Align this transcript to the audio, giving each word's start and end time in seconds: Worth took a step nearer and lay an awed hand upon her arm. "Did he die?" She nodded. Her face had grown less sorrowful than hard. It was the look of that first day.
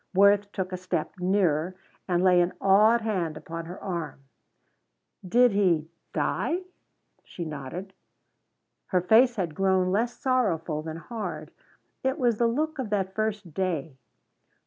Worth 0.15 0.51
took 0.51 0.71
a 0.71 0.77
step 0.77 1.11
nearer 1.19 1.75
and 2.07 2.23
lay 2.23 2.41
an 2.41 2.53
awed 2.59 3.01
hand 3.01 3.37
upon 3.37 3.65
her 3.65 3.79
arm. 3.79 4.21
"Did 5.23 5.51
he 5.51 5.91
die?" 6.11 6.63
She 7.23 7.45
nodded. 7.45 7.93
Her 8.87 9.01
face 9.01 9.35
had 9.35 9.53
grown 9.53 9.91
less 9.91 10.17
sorrowful 10.17 10.81
than 10.81 10.97
hard. 10.97 11.51
It 12.03 12.17
was 12.17 12.39
the 12.39 12.47
look 12.47 12.79
of 12.79 12.89
that 12.89 13.13
first 13.13 13.53
day. 13.53 13.99